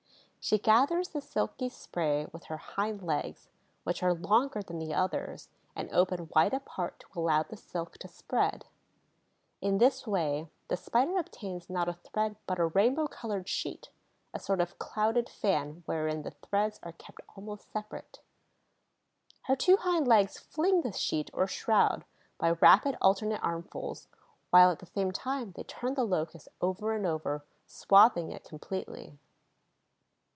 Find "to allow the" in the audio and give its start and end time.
7.01-7.55